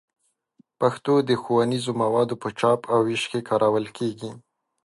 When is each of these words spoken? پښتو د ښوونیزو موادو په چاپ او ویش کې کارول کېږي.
پښتو 0.79 1.13
د 1.29 1.31
ښوونیزو 1.41 1.91
موادو 2.01 2.35
په 2.43 2.49
چاپ 2.59 2.81
او 2.93 2.99
ویش 3.07 3.23
کې 3.31 3.39
کارول 3.49 3.85
کېږي. 3.97 4.31